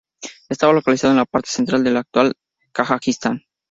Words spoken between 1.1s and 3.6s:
en la parte central de la actual Kazajistán.